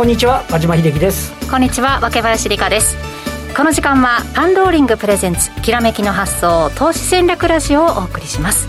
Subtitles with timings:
[0.00, 1.30] こんにちは和島秀樹です。
[1.50, 2.96] こんにちは若林理香です。
[3.54, 8.66] この時間はパンローリングプレゼンツきらめきの発想投資戦略ラジオをお送りします。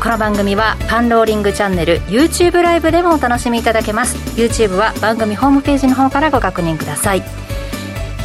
[0.00, 4.14] この番組はパンローリングチャンネル YouTube ライブでもお楽しみいただけます。
[4.40, 7.24] YouTube は番組ホームページの方からご確認ください。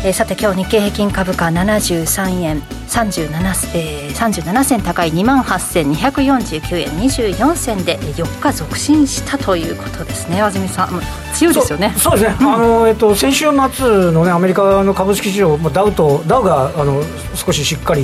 [0.06, 2.77] えー、さて今日日経平均株価73円。
[2.88, 10.42] 37、えー、37銭高い2万8249円24銭で4日続伸したということですね。
[10.42, 10.90] 安住さん
[11.34, 11.94] 強いですよね。
[11.98, 17.04] そうですね、うん、あのえっと、先週末の、ね、アメリカの株式市場、ダウとダウがあの
[17.36, 18.04] 少ししっかり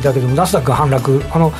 [0.00, 1.52] だけども、ナスダックが反落、あの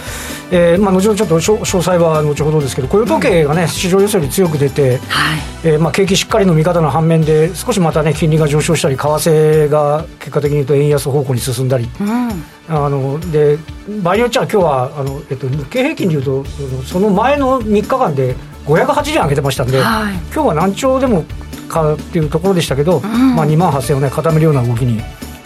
[0.51, 5.57] えーまあ、後ほどちょっと詳細は後ほどですけど、雇用統計がね、うん、市場予想より強く出て、はい。
[5.65, 11.89] えーまあ、景気しっかりの見方の反面で、少しまたね、金利が上昇したり、為替が結果的に言うと円安方向に進んだり。
[12.01, 12.36] うん
[12.69, 13.59] あので
[14.03, 16.45] 場合によっちゃ今日はあの、えっと、日経平均でいうと
[16.85, 18.35] その前の3日間で
[18.65, 21.25] 580円上げてましたんで、はい、今日は何兆でも
[21.67, 24.99] かっていうところでしたけど、うん、まあ、2万8000円を、ね、固めるような動きに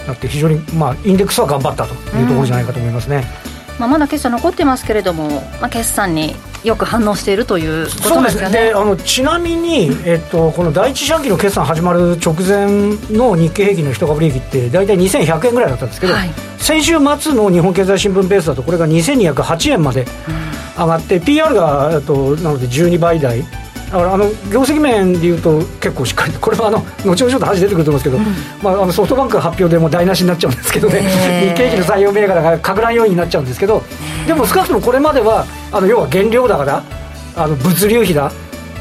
[0.06, 3.24] なって非常に、まあ、インデックスは頑張ったというところじゃないかと思いますね。
[3.74, 5.28] うん、まあ、まだ決算残ってますけれども、
[5.61, 8.50] まあ、決算によく反応しているということですね。
[8.50, 20.05] であのちなみに、えっと、この第一四半期の決算始まる直前の日経平均の一株利益って大体2100円ぐらいだったんですけど、はい、先週末の日本経済新聞ベースだとこれが2208円まで
[20.77, 23.42] 上がって、うん、PR がとなので12倍台。
[23.91, 28.24] だからあの業績面でいうと結構しっかりこれはあの後ほどちょっと話出てくると思うんですけど、うん、
[28.62, 33.83] まあ、あのソフトバンク発表でも台無しになっちゃうんですけどね、日経平均の採用銘柄が拡乱要因になっちゃうんですけど、
[34.31, 36.84] でも少なくともこれまではあの要は原料高だ
[37.34, 38.31] あの物流費だ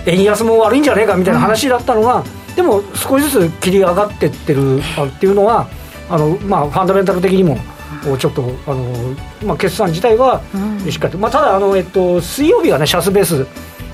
[0.05, 5.67] 円安も悪いんじゃねえかみたいな話だったのが、うん、でも少しずつ切り上がってってるっていうのは
[6.08, 7.58] あの、まあ、ファンダメンタル的にも。
[8.17, 10.42] ちょっとあの、まあ、決算自体は
[10.89, 13.45] しっかりと、うん、まあ、ただあの、えっと、水曜日がねシャスベース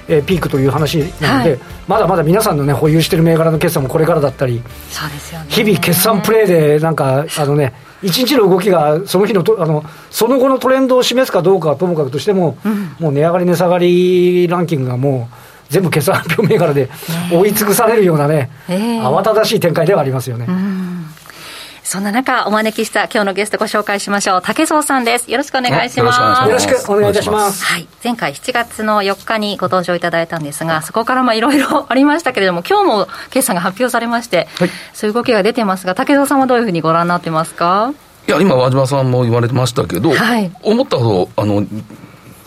[0.07, 15.35] えー、ピークという話なので、はい、まだまだ皆さんのね保有している銘柄の決算もこれからだったりそうですよ、ね、日々決算プレーでなんかあのね一日の動きがその日のとあのその後のトレンドを示すかどうかはともかくとしても、うん、もう値上がり値下がりランキングがもう
[15.69, 16.89] 全部決算発表銘柄で
[17.31, 20.45] 追い尽くされるようなね、えー、慌ただしい展開ではありますよね。
[20.47, 20.85] うん
[21.85, 24.41] そんな中、お招きした今日のゲストご紹介しましょう。
[24.44, 25.29] 竹蔵さんです。
[25.29, 26.50] よろしくお願いします。
[26.50, 27.63] よろしくお願いいたします。
[27.63, 27.88] はい。
[28.03, 37.94] 前回7月の4日にご登場いただいたんですが、そこからまあいろいろありましたけれども、今日も決算が発表されまして、はい、そういう動きが出てますが、竹蔵さんはどういうふうにご覧になってますか？
[38.28, 41.63] いや、今、和島さんも言われてましたけど、はい、思ったほど、あの、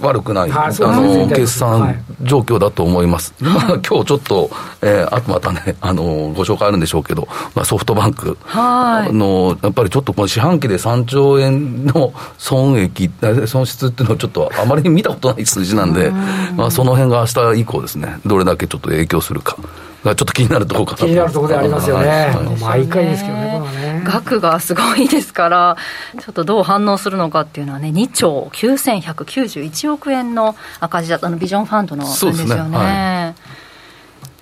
[0.00, 3.34] 悪くない、あの決算状況だと思います。
[3.42, 4.50] はい、まあ今日ちょっと、
[4.82, 6.02] えー、あとまたね、あの
[6.34, 13.10] ご紹介あるんでしょうけど、まあ、ソフトバンクの、やっぱりちょっとこの四半期で3兆円の 損益、
[13.46, 16.10] 損失っていうのはちょっとあまり見たことない数字なんで、
[16.56, 19.56] まあその辺が明日以降ですね、どれだけちょっと影響するか。
[20.04, 24.02] がちょっと気になるところか気になるところでありますよね、はい、毎回ですけどね、ね。
[24.04, 25.76] 額がすごいですから、
[26.20, 32.44] ちょっとどう反応するのかっていうのはね、2兆9191億円の赤字だったの、ビジョンファンドのですよね。
[32.44, 33.34] ねはい、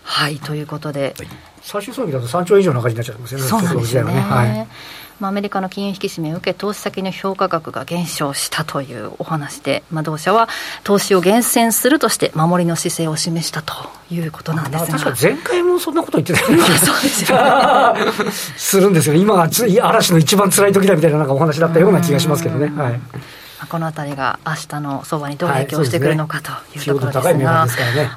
[0.02, 1.14] はい、ということで。
[1.62, 4.20] 最終損益だと3兆円以上の赤字になっちゃいますよね、そうなんですよね。
[4.20, 4.68] はい
[5.20, 10.48] まあ、アメリカの金融引き締めを受け、投資先の評価額が減少したというお話で、まあ、同社は
[10.84, 13.74] 投資を厳選するとして、守りの姿勢を示したと
[14.10, 14.98] いうことなんですが。
[14.98, 18.12] 確か前回もそんなこと言ってたよね、そうですよ、ね、
[18.56, 19.48] するんですよ、今が
[19.82, 22.70] 嵐の一番辛い時だみたいななんかお話だったような気がしますけどね。
[22.76, 23.00] はい。
[23.68, 27.66] このあたりが明日の相場にどう影響してくるのかというところですが、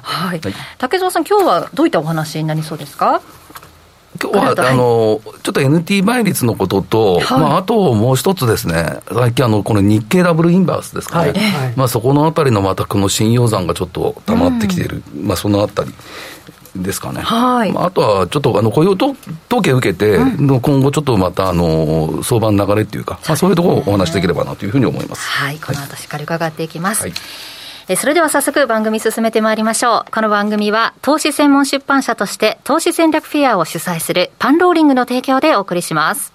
[0.02, 0.40] はい、
[0.78, 3.20] 竹蔵さん、今日はどういったお話になりそうですか？
[4.22, 11.32] 今日は、あの、ちょっと NT 倍率のことと、はい、まあ、あともう一つですね、最近あの、この日経ダブルインバースですかね。
[11.32, 15.02] はい、まあ、そこのあたりのまたこの信用残がちょっと溜まってきている。
[15.16, 15.94] うん、まあ、そのあたり。
[16.76, 17.72] ですかね、はい。
[17.72, 19.16] まあ、あとはちょっとあの雇用統
[19.60, 27.02] 計を受けて、うん、今後、ちょっとまたあの相場の流れっていうか、まあ、そういうところをお話しできればなというふうに思います、はい、この後しっかり伺っていきます。
[27.02, 27.12] はい
[27.96, 30.10] それでは早速番組進めてまいりましょう。
[30.12, 36.32] この番組は投資専門出版社として投資戦略フェアを主催するパンローリングの提供でお送りします。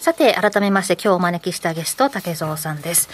[0.00, 3.08] さて、改めまして今日お招きしたゲスト、竹蔵さんです。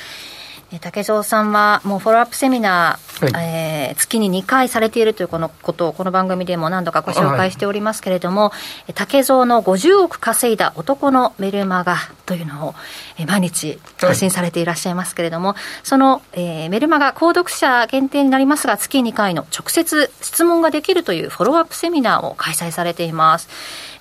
[0.81, 8.53] 竹蔵さんはもうフォローアップセミナー、はい、えー、月に2回されているというこのことをこの番組でも何度かご紹介しておりますけれども、は
[8.89, 11.99] い、竹蔵の50億稼いだ男のメルマガ
[12.33, 12.75] というのを、
[13.19, 23.49] えー、毎日発信されていらっしゃいますけれども、はい、その、えー、メルマガ購読者限定になりますが月2回の直接質問ができるというフォローアップセミナーを開催されています。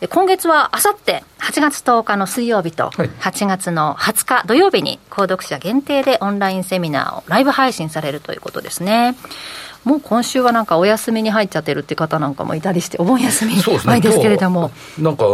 [0.09, 9.15] 今月はあさって8月10日の水曜日と8月の20日土曜日に購読者限定でオンラインセミナーをライブ配信されるということですね。
[9.83, 14.71] もう今週はなんかお休みに入っちゃってるって方なんかもいたりして、お盆休み前ですけれども。
[14.97, 15.25] なんか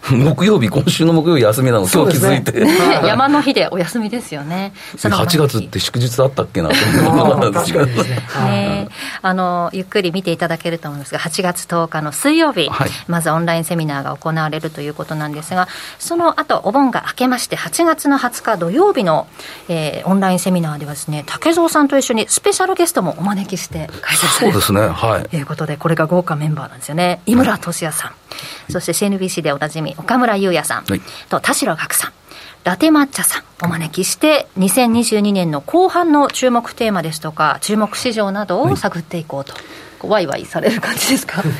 [0.10, 2.70] 木曜日、今週の木曜日休みなの、今日気づいて、ね、
[3.06, 6.70] 山の日でお休みですよね、8月って祝日あったっけな。
[6.70, 6.74] と
[8.44, 8.88] ね、
[9.22, 15.68] あのゆっくり見ていただけると思いますが、8月10日の水曜日、はい、まずオンラインセミナーが行われるということなんですが、
[15.98, 19.26] その後お盆が明けまして、8月の20日土曜日の、
[19.68, 28.12] えー、オンラインセミナーではですね、竹蔵さんと一緒にスペシャルゲストもお招きして開催されるそうですね、はい、ということで、これが豪華メンバーなんですよね、井村俊也さん、
[28.72, 32.12] そして CNBC でおなじみ岡村優也さん、はい、と田代岳さん
[32.64, 41.42] ラテ抹茶さんお招きして2022年の後半の注目テーマですとか注目市場などを探っていこうと、はい、ワイワイされる感じですか？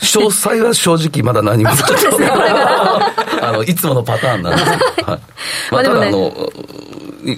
[0.00, 1.70] 詳細は正直まだ何も
[3.42, 4.70] あのいつものパターンなんです、
[5.04, 5.20] はい。
[5.70, 6.32] まあ、ただ、ね、あの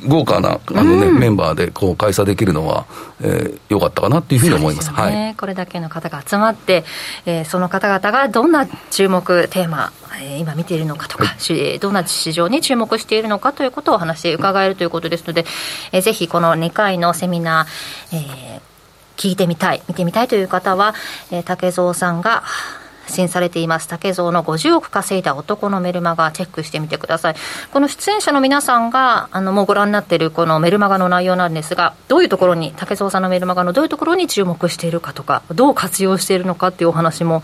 [0.06, 2.86] 豪華なあのね、うん、メンバーでこう開催できるのは、
[3.20, 6.84] えー、よかったかなっていうふうに思います、ね、はい、これだけの方が集まって、
[7.26, 15.44] えー、その方々がどんな注目テーマ、えー、今見ているのかとか、はい、どんな市場に注目しているのかということをお話伺えるということですので、
[15.92, 18.60] えー、ぜひこの2回のセミナー、えー、
[19.16, 20.94] 聞いてみたい、見てみたいという方は、
[21.30, 22.44] えー、竹蔵さんが
[23.02, 23.88] 発信されています。
[23.88, 27.34] 竹蔵の50億稼いだ男のメルマガチェックしてみてください。
[27.72, 37.42] この出演者の皆さんがあのもうご覧になっているこのメルマガの内容なんですがどういうところに竹蔵さんのメルマガのどういうところに注目しているかとかどう活用しているのかっていうお話も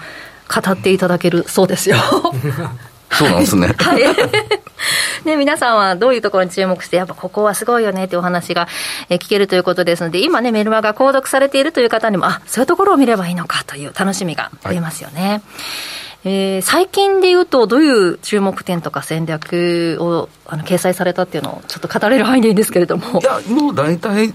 [0.49, 1.97] 語っていただけるそうですよ。
[3.11, 3.75] そうなんですね。
[3.79, 4.03] はい。
[5.25, 8.69] ね、皆さんはどういうところに注目して、やっぱここはすごいよねっていうお話が
[9.11, 15.29] 聞けるということですので、今ね、メルマガ購読されているという方にも、あ、そういうところを見ればいいのかという楽しみがありますよね。
[15.29, 15.41] はい
[16.25, 23.21] えー、最近でいうと、どういう注目点とか戦略をあの掲載されたっていうのを、ちょっと語れる範囲でいいんですけれども。
[23.21, 24.35] いや、もう大体、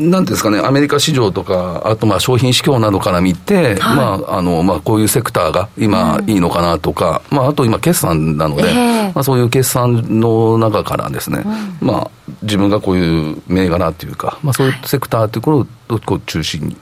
[0.00, 11.42] なんですかね、アメリカ市場とか、あとまあ商品市況などから見て、はい、まああのまあ、こういうセクターが今、いいのかなとか、うん、まあ、あと今、決算なので、えー、まあ、そういう決算の中からですね、
[11.80, 12.10] うん、まあ、
[12.42, 15.58] 自分がこういう銘柄というか、まあ、そういうセクターというところ
[15.96, 16.76] をこう中心に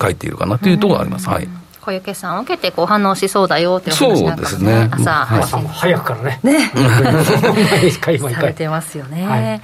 [0.00, 1.28] 書いているかなというところがあります。
[1.28, 1.48] はい。
[1.80, 4.90] こういう決算を受けてこう反応しそうだよっていう話なんかもね、ね。
[4.90, 6.40] 朝、朝も早くからね。
[6.42, 6.72] ね。
[8.34, 9.24] されてますよね。
[9.24, 9.62] はい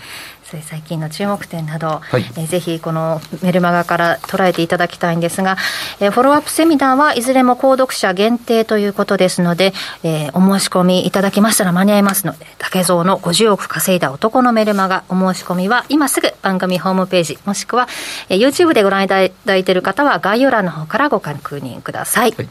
[0.61, 5.57] 最近の注目点など、はい、えー、ぜひこのメルマガから捉えていただきたいんですが、
[6.01, 9.73] えー、フォローアップセミナーはいずれも購読者限定ということですので、
[10.03, 17.89] えー、お申し込みいただきましたら間に合いますので、竹蔵の50億稼いだ男のメルマガ、お申し込みは今すぐ番組ホームページ、もしくは、
[18.29, 22.33] えー、YouTube でご覧いただいている方は概要欄の方からご確認ください。
[22.33, 22.49] はい、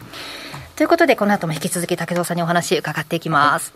[0.75, 3.73] ということで、この後も引き続き竹蔵さんにお話伺っていきます。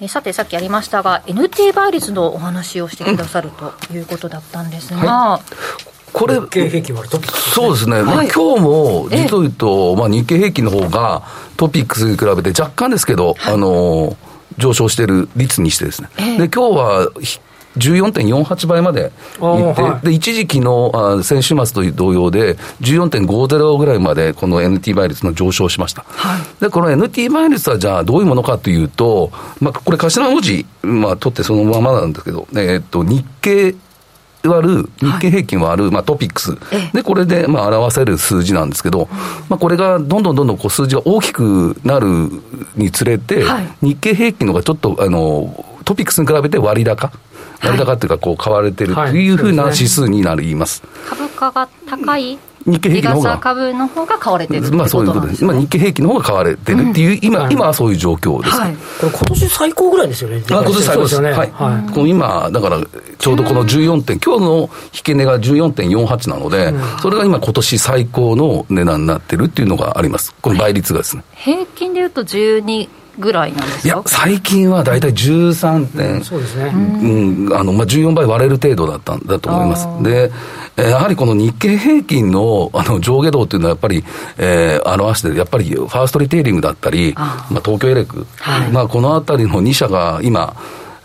[0.00, 5.42] えさて、さっきありましたが、NT 倍率のお話をしてくださるということだったんですが、はい。
[6.12, 11.22] これ、日経平均はトピックス、そうですね、はい、まあ、今日も実を言うと、まあ、日経平均の方が
[11.56, 14.16] トピックスに比べて若干ですけど、はい、あの
[14.58, 17.10] 上昇している率にしてですね、えで今日は
[17.78, 29.30] 14.48倍までいって、はい、で一時期のあ先週末と同様で、14.50ぐらいまでこの NT 倍率の上昇しました、はい、でこの NT 倍率はじゃあどういうものかというと、
[29.60, 33.74] まあ、これ、頭文字、まあ、取ってそのままなんですけど、えー、っと日経
[34.48, 36.56] 割る、日経平均割る、まあ、トピックス、
[36.92, 39.08] で、これで、まあ、表せる数字なんですけど、
[39.48, 42.30] まあ、これがどんどんどんどんこう数字が大きくなる
[42.76, 43.44] につれて、
[43.82, 47.12] 日経平均のがちょっと、あの、トピックスに比べて割高。
[47.62, 50.82] 割高っていうか、こう、買われてるというふうな指数になります。
[51.08, 52.38] 株価が高い？
[52.66, 53.38] 日経平均の方が。
[53.38, 55.44] 株の方が買われてるまあそういうことです。
[55.44, 58.56] まあ日経平均の方が買われてるっていう、うん、今、今はそういう状況です。
[58.56, 60.42] はい、これ今年最高ぐらいですよね。
[60.50, 61.20] あ今年最高です。
[61.20, 61.50] ね、はい。
[61.52, 62.80] はい、この今、だから、
[63.18, 70.34] ちょうどこの14点、今日の引け値が14.48なので、うん、それが今今年最高の値段になってるっていうのがあります。
[70.42, 71.22] この倍率がですね。
[71.34, 79.88] 平均でいうと12、ぐらいなんですかいや、最近は大体13点、そうですね、うんあのまあ、14倍割れる程度だったんだと思います。
[80.02, 80.30] で、
[80.76, 84.04] やはりこの日経平均のあの上下動っていうのは、やっぱり、
[84.38, 90.54] えー、表して、やっぱりファーストリテイリングだったり、あまあ、東京エレク、はい、まあ、このあたりの2社が今、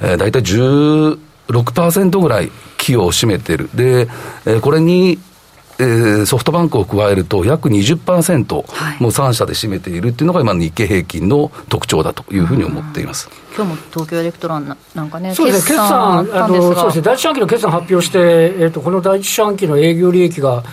[0.01, 3.69] えー、大体16%ぐらい寄与を占めてる。
[3.73, 4.09] で、
[4.45, 5.19] えー、これに
[5.79, 13.29] えー、ソフトバンクを加えると約20%、はい、もう3社で占めているっていうのが今日経平均の特徴だというふうに思っています。
[13.55, 20.63] 今日も東京エレクトロンなんかね、そうですね、決算、あのそうですね、第一四半期の決算発表して、えーと、この第一四半期の営業利益が、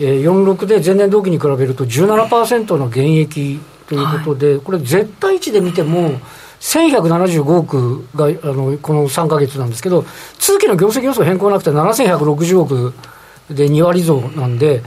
[0.00, 6.18] えー、46で前年同期に比べると17%の減益ということで、はい、これ、絶対値で見ても、
[6.60, 10.06] 1175億があのこの3か月なんですけど、
[10.38, 12.94] 通期の業績予想変更なくて7160億
[13.50, 14.82] で2割増なんで、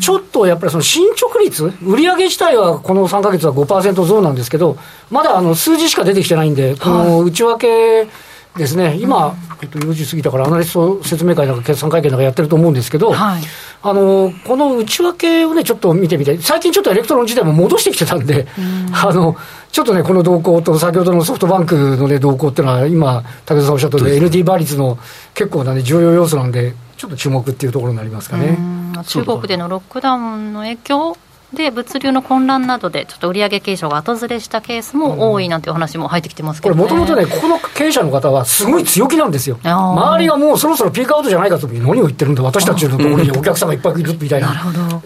[0.00, 4.76] ちょっとやっぱりその進捗率、売上自体はこの3か月は5%増なんですけど、
[5.10, 8.08] まだあの数字しか出てきてないんで、この内訳
[8.56, 13.42] ですね、今、えっと、4時過ぎたから、アナリスト説明会なんか決算会見なんかやってると思うんですけど、はい、
[13.82, 18.46] あのこの内訳をね、ちょっと見てみたい、最近ちょっとエレクトロン自体も戻してきてたんで、
[18.92, 19.36] あの
[19.72, 24.98] ちょっとね、この動向と、先ほどのソフトバンクの、ね、動向っていうのは、今、武田さんおっしゃったように、NT 倍率の
[25.32, 28.56] 結構な、ね、重要要素なんで、ちょっと注目っていうところになりますかね。
[29.08, 31.16] 中国でのロックダウンの影響
[31.52, 44.54] で物流の混乱などで、ちょっと売上計上が後ずれしたケースも多いなんていう話も入ってきてますけど、ね、これ、もともとね、ここの経営者の方は、すごい強気なんですよ、周りがもうそろそろピークアウトじゃないかと何を言ってるんだ、私たちのところにお客様いっぱいいるみたいな、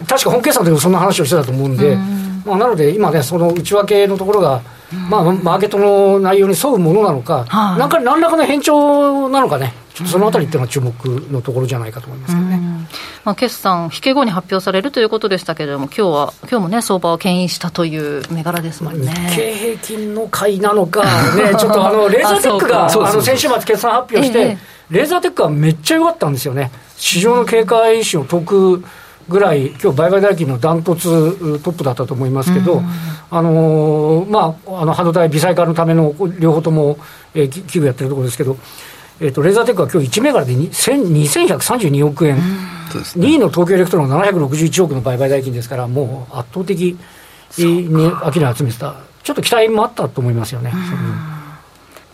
[0.07, 1.97] 確か本決算でもそんな話をしてたと思うんで、
[2.45, 4.61] まあ、なので今ね、その内訳のところが、
[5.09, 9.73] まあ、マーケットの内容に沿うものなのか、なんか何らかの変調なのかね。
[10.05, 10.93] そのあたりっていうのは注目
[11.31, 12.59] のところじゃないかと思いますけどね。
[13.23, 19.11] まあ、決算、引け後に発表されるということでしたけれども、今日は、今日もね、相場を牽引したという銘柄ですもんね。
[19.29, 21.03] 日経平均の買いなのか、
[21.35, 24.57] ね、 ちょっとあの、レーザーテックが、あの、先週末決算発表して、ええ、
[24.91, 26.71] レーザーテックはめっちゃ良かったんですよね。
[26.97, 28.83] 市場の警戒心を解く
[29.29, 32.81] ぐらい、今日売買代金のダントツトップだったと思いますけど、
[33.29, 36.97] あのー、まあ、あの半導体、微細化のための両方とも、
[37.33, 38.57] えー、機具やってるところですけど、
[39.19, 46.97] えーと、レーザーテックは今日1銘柄で2132億円、2位の東京エレクトロン761億の売買代金ですから、もう圧倒的
[47.57, 50.71] に人気集めてた、ちょっと期待もあったと思いますよね。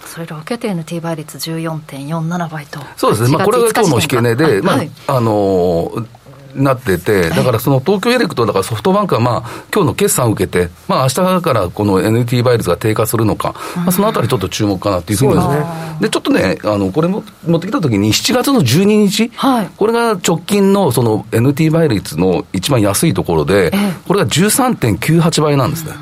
[0.06, 2.80] それを受けて NT 倍率14.47倍と。
[2.96, 3.30] そうですね。
[3.30, 4.74] まあ、これが今日の引け値で、ま
[5.08, 6.08] あ、あのー
[6.56, 16.02] なってて、だからその東京エレクト、だからソフトバンクはまあ、今日の決算を受けて、まあ明日からこの NT 倍率が低下するのか、まあ、そのあたりちょっと注目かなっていうふうに思います。
[16.02, 23.72] で、ちょっとね、あの、これも持ってきたときに、7月の12日、はい、これが直近のその NT 倍率の一番安いところで、
[24.08, 25.94] これが13.98倍なんですね。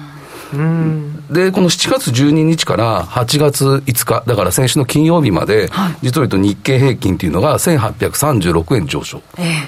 [1.31, 9.21] で、この7月12日から8月5日、だから先週の金曜日まで、はい、実を言うと日経平均っていうのが1836円上昇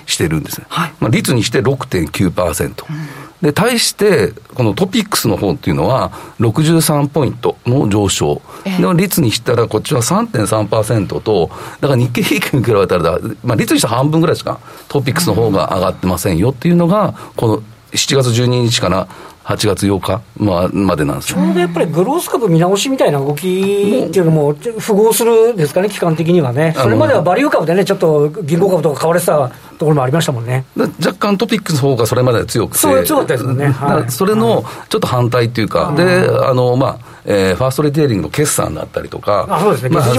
[0.05, 0.67] してるんですね。
[0.69, 2.67] えーはい、まあ、率にして6.9%。
[2.67, 8.41] うんで、対して、このトピックスの方っていうのは、63ポイントの上昇。
[8.63, 11.51] えー、率にしたら、こっちは3.3%と、
[11.81, 19.09] だから日経平均に比べたら、まあ、率にしたら半分ぐらいしかトピックスの方が上がってませんよっていうのが、この7月12日から
[19.43, 30.65] 8月8日ままでなんですちょうどやっぱりグロース株見直しみたいな動きっていうのも符合するですかね、期間的にはね、それまではバリュー株でね、ちょっと銀行株とか買われてたところもありましたもんね。
[30.77, 40.13] 若干トピックスの方がそれまで強くて、そう強かったですね、はい、それのちょっと反対っていうか、はい、であのまあえー、ファーストリテイリングの決算だったりとか、あそうですね、まあ、そ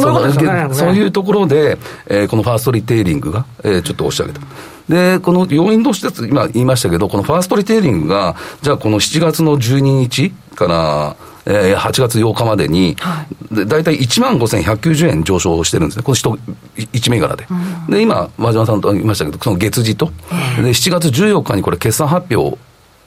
[0.75, 4.45] そういうところで、えー、このファーストリテイリングが、えー、ちょっと押し上げた。
[4.89, 11.17] で、この要因として今言いましたけど、このファーストリテイリングが、じゃあこの7月の12日から、
[11.47, 17.47] えー、8月8日までに、はい、大体1万5190円上昇してるんですね、この1、1銘柄で。
[17.51, 22.59] うん、で、今、和島さんと言いましたけど、その月次と、えー、で7月14日にこれ、決算発表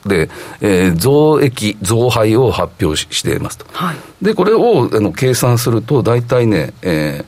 [0.06, 0.30] で、
[0.62, 3.66] えー、増益、増配を発表していますと。
[3.72, 7.26] はい、で、これをあの計算すると、大体ね、え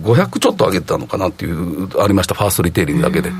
[0.00, 3.32] ー、500ちょっと上げたのかなっていう、ありました、ファーストリテイリングだけで。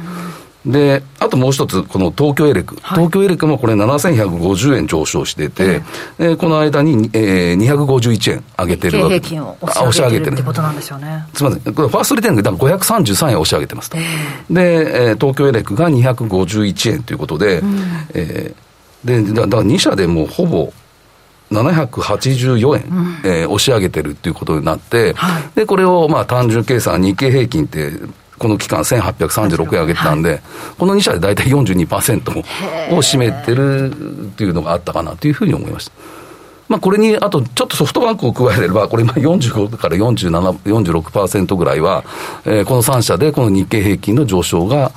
[0.67, 2.77] で、あともう一つ、この東京エレク。
[2.83, 5.83] はい、東京エレクもこれ7150円上昇してて、
[6.19, 9.15] えー、この間に、えー、251円上げてるわけ。
[9.15, 11.25] 平均を押し上げてるってことなんでしょうね。
[11.33, 11.75] すみません。
[11.75, 13.97] これファーストリテイリングだから533円押し上げてますと。
[13.97, 17.81] えー、で、えー、東京エレクが251円ということで、うん、
[18.13, 20.73] えー、で、だから2社でもうほぼ、
[21.51, 27.93] 784円、うん、えー、押し上げてるっていうことになって、はい、で、これをまあ単純計算、日経平均って、
[28.41, 30.41] この期間1836円上げてたんで、はい、
[30.79, 32.43] この2社で大体42%を
[33.03, 33.93] 占めてる
[34.29, 35.93] っていうのがあったかなというふうに思いました。
[36.67, 42.03] まあ、これにあとちょっとソフトバンクを加えれば、これ今45から47、46%ぐらいは、
[42.47, 44.91] えー、この3社でこの日経平均の上昇が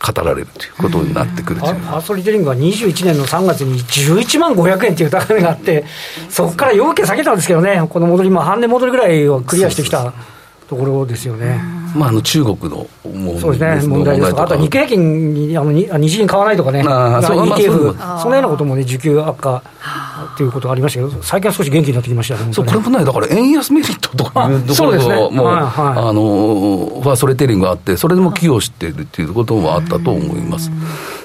[0.00, 5.84] 語られるということになってくるファーストリテイリングは21年の3月に11万500円という高値があって、
[6.30, 10.14] そこから要件下げたんですけどね、この戻り、まあ、半年戻りぐらいをクリアしてきた
[10.68, 11.79] ところですよね。
[11.94, 12.86] まあ、あの中国の
[13.40, 14.30] そうですね、問題です。
[14.30, 19.62] とか、あとは日経平均にあの日銀買わないとかね、あそう ETF、そのようなこともね、需給悪化
[20.36, 30.70] ということがありましたけど、最近は少し元気になってきましたね、そうこれもね、だから円安メリットとかいうところが、もう、はいはい、あのファーストレテリングがあって、それでも寄与しているっていうこともあったと思います。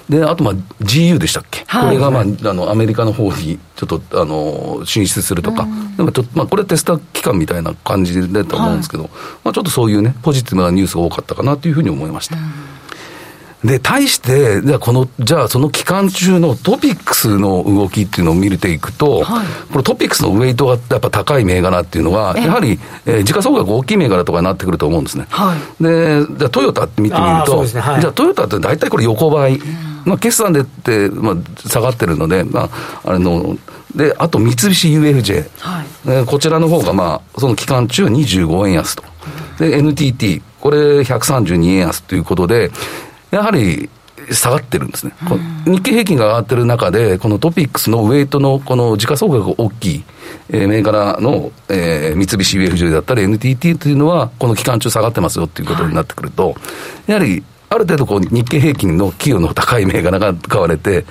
[0.10, 9.12] で、あと、まあ、GU でしたっけ、はい、これが、まあ、あの、アメリカの方に、ちょっと、あの、進出するとか、でもちょっと、まあ、これテスタ期間みたいな感じだと思うんですけど、はい、
[9.46, 12.38] まあ、ちょっとそういうね、ポジティブなニュースが多かったかなというふうに思いました。
[13.66, 25.26] で、対して、じゃあ、この、じゃあ、その期間中のトピックスの動きっていうのを見ていくと、はい、このトピックスのウェイトがやっぱ高い銘柄っていうのは、やはり、えー、時価総額大きい銘柄とかになってくると思うんですね。
[25.30, 27.82] はい、で、じゃあ、トヨタって見てみると、ね。
[27.82, 29.60] はい、じゃあ、トヨタって大体これ横ばい。
[30.06, 31.36] まあ、決算でって、まあ、
[31.68, 32.70] 下がってるので、ま
[33.04, 33.58] あ、あの、
[33.96, 39.04] で、あと三菱 UFJ、はい、こちらの方が、まあ、その期間中は25円安と。
[39.58, 42.72] で、NTT、これ132円安ということで、
[43.32, 43.90] やはり
[44.32, 45.14] 下がってるんですね、
[45.66, 50.04] 日経平均が上がってる中で、このトピックスのウェイトのこの時価総額が大きい、
[50.50, 56.56] えー、銘柄の、えー、三菱 UFJ だったり NTT というのは、この期間中下がってますよっていうことになってくると、はい、
[57.12, 61.06] やはりある程度こう日経平均の寄与の高い銘柄が買われて、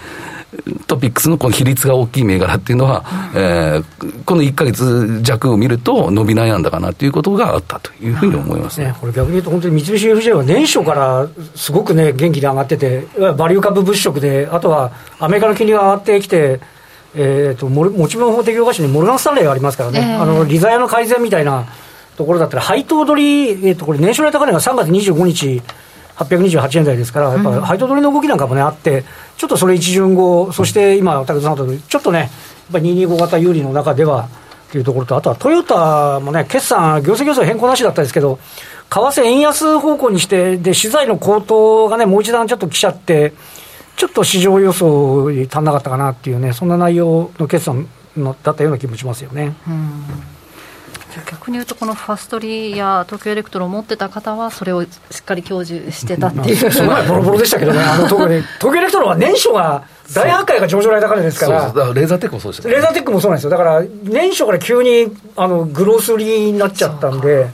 [0.86, 13.06] トピックスのこの比率が大きい銘柄っていうのは、えー、この1か月弱を見ると、伸び悩んだかなということがあったというふうに思います、ね、これ逆に言うと、本当に三菱 UFJ は年初からすごくね、元気で上がってて、
[13.36, 16.60] バリュー株物色で、あとはアメリカの金利が上がってきて、
[17.16, 21.66] えーと、持ち分法適用会社にモルガン・スタンレーがありますからね、えー、あの利ザヤの改善みたいな
[22.16, 25.62] ところだったら、配当取り、えーと、これ、年初来高値が3月25日、
[26.16, 29.04] 828円台ですから、やっぱ配当取りの動きなんかもね、あって、
[29.36, 32.28] ちょっとそれ一巡後、そして今、武田さんとちょっとね、やっ
[32.72, 34.28] ぱり225型有利の中では
[34.70, 38.38] というところと、あとはトヨタもね、決算、業績予想変更なしだったですけど、
[38.90, 43.32] 為替円安方向にして、で、資材の高騰がね、もう一段ちょっと来ちゃって、
[43.96, 49.54] ちょっと市場予想に足んなかったかなっていうね、そんな内容の決算のだったような気もしますよね。
[49.66, 50.33] うん
[51.22, 54.88] 逆に言うと、このファストリや東京エレクトロンを持ってた方は、それをし
[55.20, 58.28] っかり享受してたっていう、すごいボロボロでしたけどね、あの東
[58.60, 59.84] 京エレクトロンは年初が
[60.14, 67.48] 大発会が上場来高値ですから、からレーザーテックもそうでした、ね、レーザーテックもそうなんですよ、だから年初から急にあのグロース売りになっちゃったんで。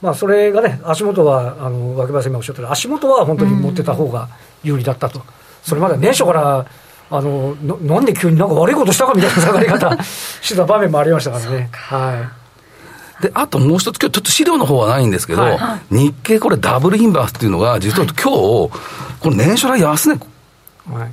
[0.00, 4.28] まあ、それがね、足元は、あの脇林さんがおっしゃった足元は本当に持ってた方が
[4.62, 5.22] 有利だったと、
[5.64, 6.66] それまで年初から
[7.10, 11.68] あのなんで急になんか悪いことしたかみたいな下がり方してた場面もありましたからね。
[11.72, 12.37] はい
[13.20, 18.70] で、あともう一つ、今日ちょっと資料の方はないんですけど、はい、日経これダブルインバースっていうのが、実は今日、こ
[19.30, 20.20] の年初来安値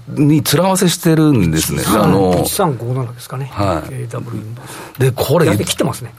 [0.08, 1.84] に面合わせしてるんですね。
[1.84, 3.46] はい、あの1357ですかね。
[3.52, 4.08] はい。
[4.08, 5.00] ダブルインバース。
[5.00, 5.58] で、これ。
[5.58, 6.14] 切ってますね。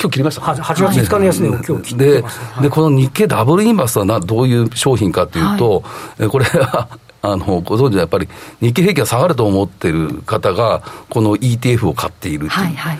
[0.00, 5.84] 今日切りました、8月5日の安値を今日切ってます、ね、で、で、この日経ダブルインバースはなどういう商品かというと、
[6.18, 6.88] はい、これは、
[7.22, 8.28] あの、ご存知のやっぱり
[8.60, 12.98] 日経平均が下がると思ってる方が、この ETF を買っているはいはい、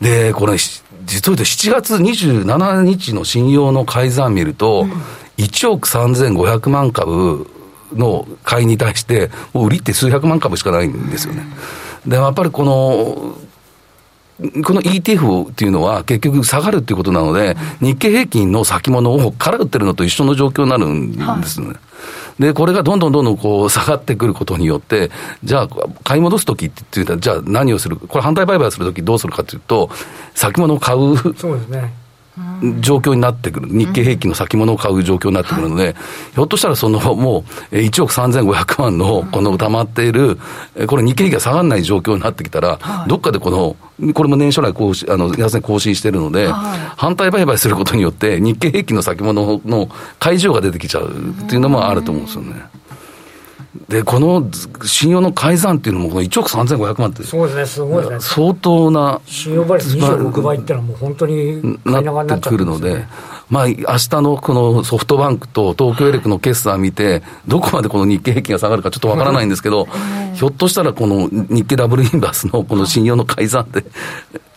[0.00, 0.56] で、これ、
[1.04, 4.86] 実を言うと7月27日の信用の改ざん見ると、
[5.36, 7.50] 1億3500万株
[7.92, 11.44] の買いに対して、もう売りって数百万株しかないんですよね。
[12.06, 13.36] で、やっぱりこの、
[14.64, 21.68] この ETF っていうのは結局下がるっていうことなので、日経平均の先物をから売ってるのと一緒の状況になるんですね。
[21.68, 21.76] はい
[22.38, 25.10] で、これがどんどんどんどんこう下がってくることによって、
[25.42, 25.68] じゃあ、
[26.02, 29.90] 買い戻すときって言ったら、じゃあ何をするこれ反対売買するときどうするかというと、
[30.34, 31.16] 先物を買う。
[31.34, 32.03] そうですね。
[32.80, 35.94] 状況になってくる、日経平均の先物を買う状況になってくるので、
[36.34, 40.38] ひょっとしたらそのもう1億3500万のこの溜まっている、
[40.86, 43.76] これ、日経平均が下がらない状況になってきたら、どっかでこの
[44.12, 51.12] これも年初来更新、あの、安値更新してるので、はい、反対売買することによって、日経平均の先物の会場が出てきちゃうっ
[51.46, 52.66] ていうのもあると思うんですよね。
[53.88, 54.48] で、この
[54.84, 63.04] 信用の改ざんっていうのも、この1億3500万って、そうですね、すごいですね、相当な、信用倍率26倍っていうのは、もう本当になってくるので、
[63.50, 63.86] まあ明日
[64.22, 69.86] のこのソフトバンクと東京エレクの決算見て、どこまでこの日経平均が下がるかちょっとわからないんですけど、
[70.34, 73.84] ひょっとしたらこの日経ダブルインバースのこの信用の改ざんで、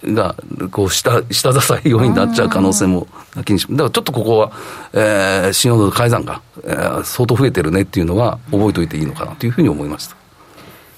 [0.04, 0.36] が、
[0.71, 3.08] こう下、下支え要因になっちゃう可能性も
[3.45, 4.52] 気にし、だからちょっとここは、
[4.93, 10.16] えー、信用の改ざんが、えー、相当増えてるねっていうのは覚えておいていいのかなというふうに思いました。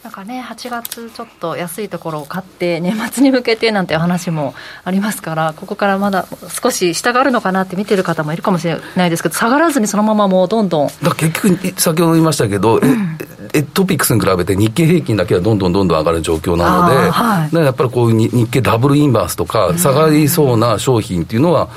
[0.03, 4.53] なんかね、8月ちょっと安いところを買って、年末に向けてなんていう話も
[4.85, 6.25] ありますから、ここからまだ
[6.63, 10.87] 少し下があるのかなって見てる方もいるかもしれないですけど、下がらずにそのままもうどんどん。
[10.87, 13.17] だ結局、先ほど言いましたけど、うん、
[13.53, 21.67] えトピックスに比べて日経平均だけはどんどんどんどん上がる状況なので、はい、やっぱりこういう日経ダブルインバースとか、下がりそうな商品っていうのは、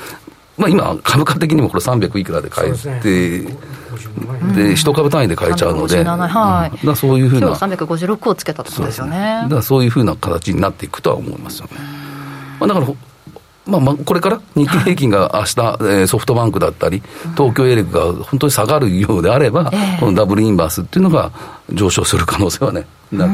[0.57, 3.45] まあ、今、株価的にもこれ300いくらで買えて、
[4.55, 7.47] で、一株単位で買えちゃうので、はい、だそういうふうな。
[7.47, 9.17] 今日356をつけたところですよね。
[9.43, 11.71] だからそういうふうな形になっていくとは思いますよね。
[12.59, 12.87] まあ、だから
[13.65, 17.01] まあ、まあこれから日経平均が 明日、はえソフトバンクだったり、
[17.37, 21.31] 東京エレクが本当に下がるようであれば、このダブルインバースっていうのが
[21.71, 22.85] 上昇する可能性はね、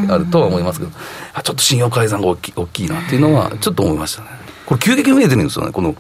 [0.10, 4.28] あるとは思いますけど、ちょっと信用改ざんが大き大きいなっていうのは、ちょっと思いましたね。
[4.66, 5.96] これ、急激に増えてるんですよね、この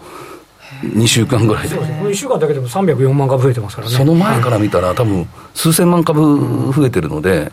[0.82, 1.76] 2週間ぐらいで。
[1.76, 3.96] この1週間だけでも304万株増えてますからね。
[3.96, 7.52] その前から見たら、多分数千万株増えてるので、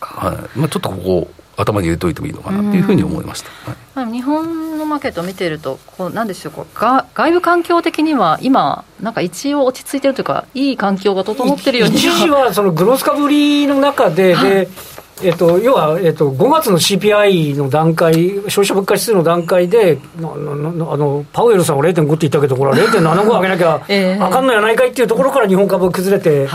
[0.00, 0.58] はい。
[0.58, 14.68] まあ、ちょっとここ、頭に入れておいてもいいのかなっていうふうに思いました、はい、日本のマーケットを見ていると、こうなんでしょうこうが、外部環境的には今、なんか一応落ち着いてるというか、いい環境が整ってるように一時はそのグロス株りの中で、はい、で
[15.22, 18.14] えっと、要は、えっと、5月の CPI の段階、
[18.48, 26.46] 消費者物価指数の段階で、あのパウエルさんは0.5って言ったけど、これは0.75上げなきゃあかんのやないかいっていうところから日本株が崩れて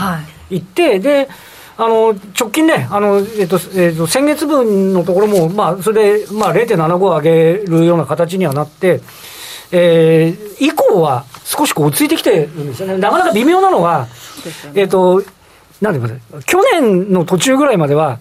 [0.50, 0.58] い。
[0.58, 1.28] って、で、
[1.76, 9.00] あの直近ね、あのえっとえっと、先月分のところも、まあ、それで、まあ、0.75上げるような形にはなって、
[9.72, 12.98] えー、以降は少しこう落ち着いてきてるんですよね。
[12.98, 14.06] なかなか微妙なのは、
[14.72, 15.24] ね、えっと、
[15.80, 18.20] なんで去年の途中ぐらいまでは、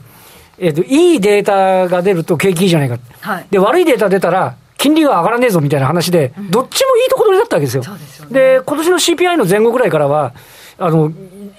[0.57, 2.97] えっと、いいデータが出ると景気いいじゃないか。
[3.21, 7.83] はい、で、悪いデータ出たら、金利が上がらねえぞみたいな話で、うん、どっちもいいところだったわけですよ。
[8.31, 10.33] で、ね、今年の CPI の前後ぐらいからは、
[10.77, 11.11] あの、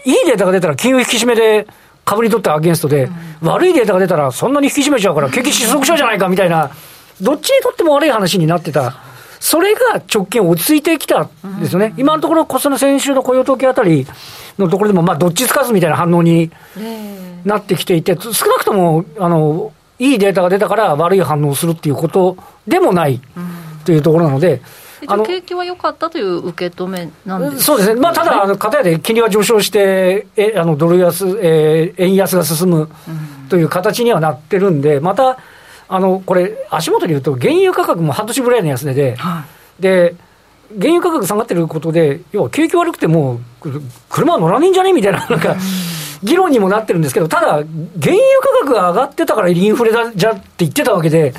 [0.05, 1.67] いいデータが出たら金融引き締めで、
[2.05, 3.05] 株にとってはアゲンストで、
[3.43, 6.71] うん、悪いデータが出たら、そんなに引き締めちゃうから、景気失速者じゃないかみたいな、
[7.21, 8.97] どっちにとっても悪い話になってた。
[9.39, 11.93] それが直近落ち着いてきたんですよね。
[11.95, 14.07] うん、今のところ、その先週の雇用統計あたり
[14.59, 16.51] のところでも、まあ、どっちつかずみたいな反応に
[17.45, 22.37] なってきていて、少なくとも、あの、いいデータが出たから悪い反応をするっていうこと
[22.67, 23.21] でもない
[23.85, 24.61] というところなので、
[25.07, 32.89] あの景気は良かったという受け止めなんですそうですね、まあ、ただ、あの片やで金利は上昇して、えあのドル安、えー、円安が進む
[33.49, 35.39] という形にはなってるんで、また、
[35.89, 39.45] あのこれ、足元に言うと、原油価格も半年ぐらいの安値で、は
[39.79, 40.15] い、で
[40.79, 43.41] 原油価格下がってることで、要は景気悪くても、
[44.09, 45.57] 車は乗らねえんじゃねみたいな、 なんか。
[46.23, 51.35] 議論にもなってるんですけど、ただ、原油価格が上がってたからインフレだじゃって言ってたわけで、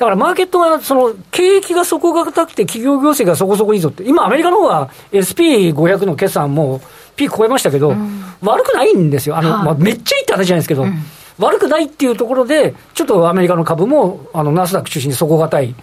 [0.00, 6.82] だからマーケットが、その、景気が底堅くて企業業績がそこそこいいぞって、今アメリカの方は SP500 の決算も
[7.16, 9.36] ピーク超えましたけど、うん、悪くないんですよ。
[9.36, 10.94] あの、まあ、めっちゃいいって話じゃないですけど、うん、
[11.38, 15.74] 悪くないっていうところで、ちょっとアメリカの株も、あの、ナスダック中心に底堅い。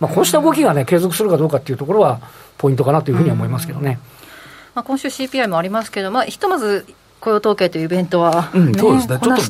[0.00, 2.20] まあ、こうした動きがね、継続するかどうかっていうところは、
[2.58, 3.98] ポイントかなというふうには思いますけどね。
[4.74, 6.86] まあ、今週 CPI もありますけど、まあ、ひとまず
[7.24, 9.42] 雇用統計というイベントは、うん、そうですね、ちょっと、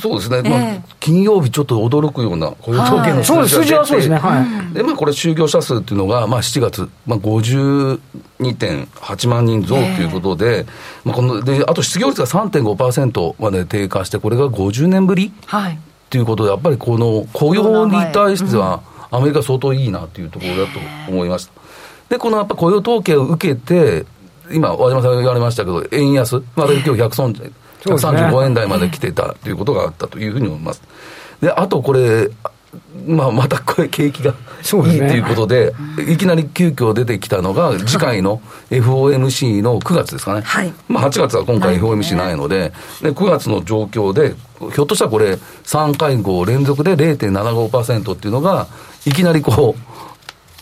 [0.00, 0.60] そうですね、まあ、
[0.98, 10.66] 金曜日、ちょっと驚くような雇用統計の数字が出て、はそうですね、はい、でまあ、これ、就業者数っていうのが、まあ、7月、まあ、52.8万人増ということで、
[11.04, 15.78] まあ、このであと失業率が3.5%まで低下して、これが50年ぶり、はい、
[16.10, 18.80] ということで、やっぱりこの雇用に対しては、
[19.14, 21.52] アメリカ相当いいなというところだと思いました。
[22.08, 24.06] で、このやっぱ雇用統計を受けて、
[24.50, 30.82] 今、和島さんが言われましたけど、円安、まあ、今日135円台まで来てたということがあったというふうに思います。
[31.40, 32.30] で、あとこれ、
[33.06, 42.72] まあ、またこれ、景気がいいということで、でね、いきなり急遽出てきたのが、次回の FOMC の9月ですかね、はい、まあ、8月は今回 FOMC ないので、
[43.02, 44.34] で9月の状況で、
[44.72, 48.66] ひょっとしたらこれ、3会合連続で0.75%っていうのが、
[49.06, 49.74] いきなりこ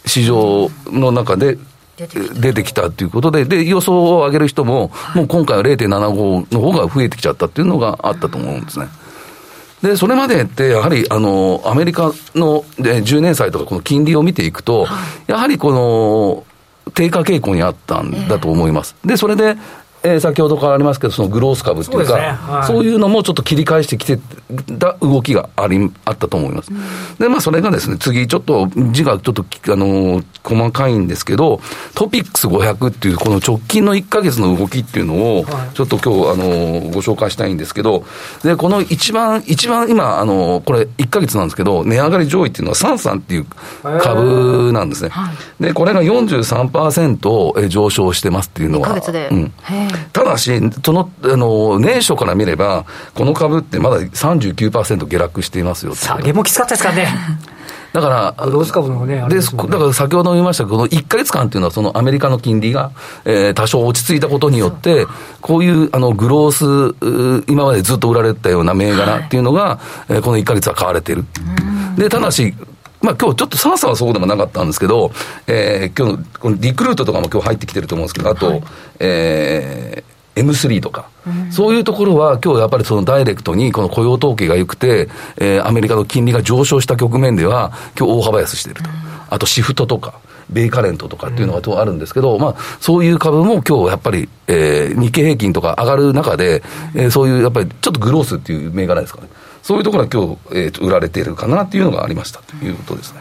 [0.04, 1.58] う、市場の中で
[1.96, 8.88] 出てきたということで、で、予想を上げる人も、もう今回は0.75の方が増えてきちゃったっていうのがあったと思うんですね。
[9.82, 14.86] で、それまでって、やはり、あの、アメリカので10年債とかこの金利を見ていくと、
[15.26, 16.44] やはりこの、
[16.94, 18.96] 低下傾向にあったんだと思います。
[19.04, 19.56] で、それで、
[20.04, 24.18] えー、先ほどからありますけど、そのグロース株っていうか、そう、ねはい、そういうのもちょっと切り返してきて
[24.78, 26.72] た動きがありあったと思います。
[26.72, 26.80] うん、
[27.18, 31.60] で、まあ、それがですね、次、ちょっと字がちょっと、あの細かいんですけど、
[31.94, 38.04] トピックス500っていう、この直近の1か月の動きっていうのを、ちょっと今日、あのご紹介したいんですけど、
[38.42, 43.46] で、この一番、一番今、あのこれ1か月なんですけど、値上がり上位っていうのはサンサンっていう
[44.00, 45.10] 株なんですね。
[45.60, 48.88] で、これが43%上昇してますっていうのは。
[48.88, 49.28] 1ヶ月で。
[49.30, 49.52] うん
[50.12, 55.94] ただし、その、あの、年初から見れば、この株ってまだ39%下落していますよ。
[55.94, 57.08] 下げもきつかったですからね。
[57.92, 62.90] だから、ロ株のね、で、ね、だから先ほど言いましたけど、この1か月間っていうのは、そのアメリカの金利が、
[63.26, 65.06] えー、多少落ち着いたことによって、
[65.42, 71.26] こういうあのグロース、今までずっと売られてたような銘柄っていうのが、はい、えー、この1か月は買われてる。
[71.96, 72.54] で、ただし、
[73.02, 75.10] まあ今日ちょっとサンさんはそうでもなかったんですけど、
[75.46, 78.62] えー、今日のこのリクルートとかも今日入ってきてると思うんですけど、あと、はい、
[79.00, 88.96] えー M3 とか、うん、そういうところは、今日やっぱりそのダイレクトにこの雇用統計が良くて、えー、アメリカの金利が上昇した局面では、今日大幅安していると、うん、
[89.28, 90.14] あとシフトとか、
[90.50, 96.62] ベイカレントとかっていうのがあるんですけど、うん、まあ、そういう株も今日やっぱり、えー、日経平均とか上がる中で、
[96.94, 99.28] えー、そういうやっぱりちょっとグロースっていう銘柄ですかね。
[99.62, 103.20] そういうところが今日、えー、売られているかなっていうのがありましたということですね。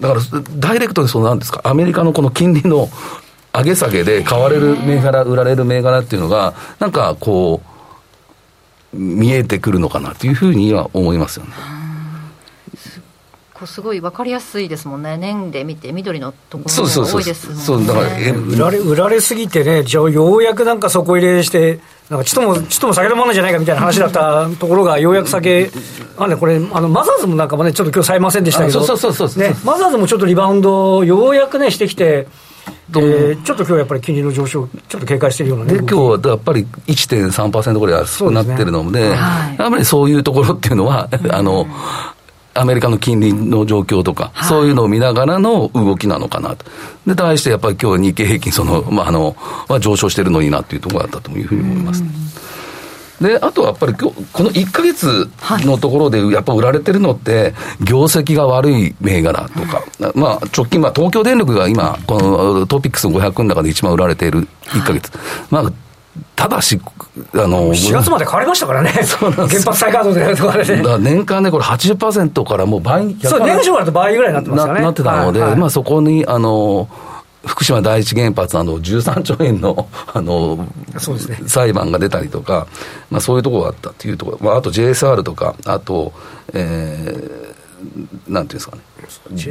[0.00, 0.20] だから、
[0.56, 2.88] ダイレクトにそのなんですか、アメリカのこの金利の
[3.52, 7.60] 上げ下げで買われる銘柄、売られる銘柄っていうのが、なんかこ
[8.94, 11.52] う、見えてくるのかなというふうには思いますよね。
[13.58, 17.62] こうすごい分かりやすいですもんね、年で見て、緑のところが多いですもんね。
[17.64, 25.72] そうだから売られ売られすぎてね、じゃあようやくなんか底入れして、なんかちともちとも酒のものじゃないかみたいな話だった ところが、ようやく酒、
[26.16, 32.28] あね、これあの、マザーズもなんかもね、ちょっと今日さえませんでしたけど、そうそうそうね、マザーズもちょっとリバウンド、ようやくね、してきて。
[32.90, 39.14] えー、ちょっと今日やっぱり金利の上昇、ちょっと警戒してるようなね、今日はやっぱり1.3%ぐらい安くなってるので、でね。
[39.14, 41.66] はい、やっぱりそういうところっていうのは、あの
[42.58, 46.64] アメリカの金利の状況とか、はい、そういうのを見ながらの動きなのかなと。
[47.06, 49.36] で、対してやっぱり今日日経平均その、 まあ、あの、
[49.68, 52.04] は上昇してるのになっていうところだったというふうに思います。
[53.20, 55.28] で、あとはやっぱりこの1か月
[55.66, 59.82] のところでやっぱ売られてるのって、業績が悪い銘柄とか、
[60.14, 65.10] まあ直近、まあ東京電力が今、このトピックス500の中で一番売られている1か月。
[65.50, 65.72] まあ
[66.36, 66.80] ただし、
[67.34, 68.90] あの、4月まで変わりましたからね。
[68.90, 70.82] そうなん原発再稼働でとかね。
[70.82, 73.16] だ年間ね、これ80%からもう倍。
[73.22, 74.80] そう、年初からと倍ぐらいになってますよね。
[74.80, 76.88] なってたので、はいはい、まあそこに、あの、
[77.46, 80.68] 福島第一原発など13兆円の あの、ね、
[81.46, 82.66] 裁判が出たりとか、
[83.10, 86.12] まあ、そういうところがあったっていうところ、まあ、あと JSR とか、あと、
[86.52, 87.54] えー、
[88.28, 88.82] なんていうんですかね、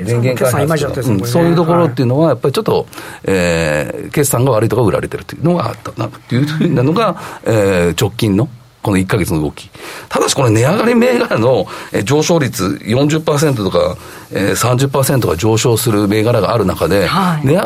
[0.04, 2.88] 電源開発とか、うん、そういうところっていうのは、やっぱりちょっと、
[3.24, 8.50] えー、決算が悪いとか売られてるっていうのがあったなっていうふうなのが、えー、直近の
[8.84, 9.70] この1か月の動き。
[10.08, 11.68] ただしこれ値上がり銘柄の
[12.06, 13.98] 上昇率40%とか
[14.32, 17.58] 30%が上昇する銘柄がある中で、はい、値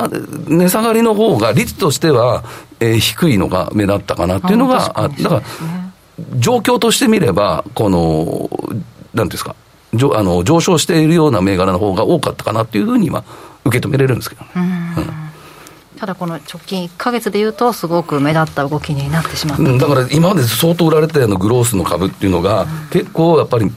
[0.48, 2.44] 値下がりの方が率としては
[2.80, 5.42] 低いのが目立ったかなっていうのが、あだから、
[6.38, 8.50] 状況として見れば、この、
[9.14, 13.24] なんですか、上あの上昇しているような銘柄の方が多かったかなっていうふうには
[13.66, 14.50] 受け止めれるんですけどね。
[14.56, 14.60] う
[15.02, 15.22] ん
[16.02, 23.72] ただこの直近1か月でいうと、すごく目立った動きになってしまった、だから今まで相当売られたようなグロースの株っていうのが、結構やっぱり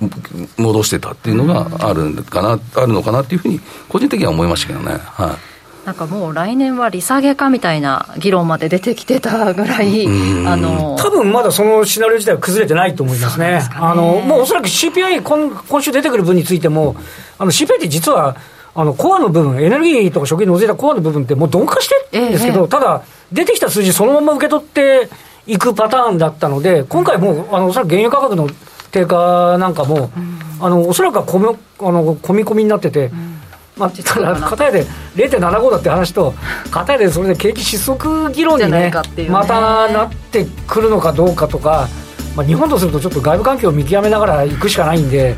[0.57, 4.93] 戻してたっていうのがあるかな、あるのかなっていうふうに、個人的には思いましたけどね。
[5.03, 5.54] はい
[5.85, 13.77] なんかもう来年は利下げかみたいな議論まで出てきてたぐらい、あの多分まだそのシナリオ自体は崩れてないと思いますね、すね。
[13.77, 16.97] あのもうおそらく CPI 今、今週出てくる分についても、
[17.39, 18.37] あの CPI って実は、
[18.75, 25.09] あのコアの部分、エネルギーとか食品に除いたコアの部分ってもう鈍化してるんですけど、ええ、ただ、出てきた数字そのまま受け取って
[25.47, 28.49] いくパターンだったので、今回もあのおそらく原油価格の
[28.91, 31.47] 低下なんかも、うん、あのおそらくは込み
[31.81, 33.07] あの込み込みになってて。
[33.07, 33.35] うん
[33.77, 34.85] まあ、ただ、片やで
[35.17, 36.35] 0.75だって話と、
[36.71, 39.29] 片やでそれで景気失速議論にね、ね。
[39.29, 41.89] またなってくるのかどうかとか、
[42.37, 45.37] まあ、日本とするとちょっと外部環境を見極めながら行くしかないんで、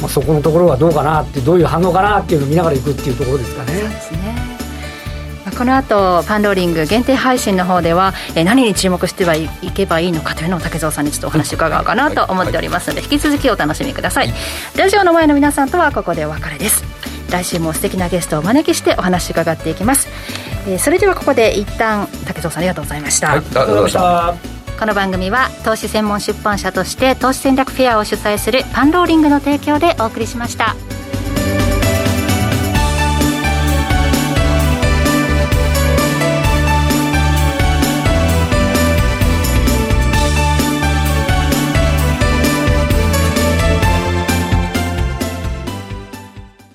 [0.00, 3.72] まあ、そこのところはどうかなって、どういう反応かなっていうのを見ながらいくっていうところですかね。
[3.78, 4.34] そうですね。
[5.56, 14.32] この後パンローリング限定配信の方では、え何に注目してはいけばいいのかというのを竹蔵さんにちょっとお話伺おうかなと思っておりますので、引き続きお楽しみください。
[14.76, 16.93] ラジオの前の皆さんとはここでお別れです
[17.30, 20.08] 来週も素敵なゲストをお招きしてお話伺っていきます、
[20.66, 24.54] えー、それではここで一旦竹蔵さんありがとうございました、はい、ありがとうございました。
[24.78, 30.74] この番組は投資専門出版社として投資戦略フェアを主催するパンローリングの提供でお送りしました。